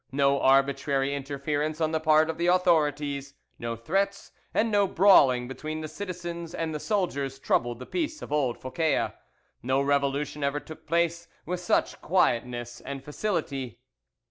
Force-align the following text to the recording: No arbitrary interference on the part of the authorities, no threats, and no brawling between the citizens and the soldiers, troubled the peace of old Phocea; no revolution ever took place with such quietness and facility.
No 0.11 0.41
arbitrary 0.41 1.13
interference 1.13 1.79
on 1.79 1.91
the 1.91 1.99
part 1.99 2.27
of 2.31 2.39
the 2.39 2.47
authorities, 2.47 3.35
no 3.59 3.75
threats, 3.75 4.31
and 4.51 4.71
no 4.71 4.87
brawling 4.87 5.47
between 5.47 5.81
the 5.81 5.87
citizens 5.87 6.55
and 6.55 6.73
the 6.73 6.79
soldiers, 6.79 7.37
troubled 7.37 7.77
the 7.77 7.85
peace 7.85 8.23
of 8.23 8.31
old 8.31 8.57
Phocea; 8.57 9.13
no 9.61 9.79
revolution 9.79 10.43
ever 10.43 10.59
took 10.59 10.87
place 10.87 11.27
with 11.45 11.59
such 11.59 12.01
quietness 12.01 12.81
and 12.83 13.03
facility. 13.03 13.77